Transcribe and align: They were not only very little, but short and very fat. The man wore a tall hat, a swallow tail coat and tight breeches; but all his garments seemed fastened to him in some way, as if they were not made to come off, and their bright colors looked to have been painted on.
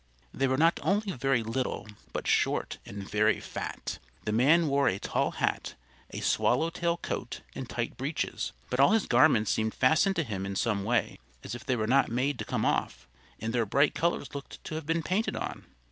They 0.33 0.47
were 0.47 0.57
not 0.57 0.79
only 0.81 1.15
very 1.15 1.43
little, 1.43 1.85
but 2.11 2.25
short 2.25 2.79
and 2.87 3.07
very 3.07 3.39
fat. 3.39 3.99
The 4.25 4.31
man 4.31 4.67
wore 4.67 4.87
a 4.87 4.97
tall 4.97 5.29
hat, 5.33 5.75
a 6.09 6.21
swallow 6.21 6.71
tail 6.71 6.97
coat 6.97 7.41
and 7.53 7.69
tight 7.69 7.97
breeches; 7.97 8.51
but 8.71 8.79
all 8.79 8.93
his 8.93 9.05
garments 9.05 9.51
seemed 9.51 9.75
fastened 9.75 10.15
to 10.15 10.23
him 10.23 10.43
in 10.43 10.55
some 10.55 10.83
way, 10.83 11.19
as 11.43 11.53
if 11.53 11.63
they 11.67 11.75
were 11.75 11.85
not 11.85 12.09
made 12.09 12.39
to 12.39 12.45
come 12.45 12.65
off, 12.65 13.07
and 13.39 13.53
their 13.53 13.67
bright 13.67 13.93
colors 13.93 14.33
looked 14.33 14.63
to 14.63 14.73
have 14.73 14.87
been 14.87 15.03
painted 15.03 15.35
on. 15.35 15.65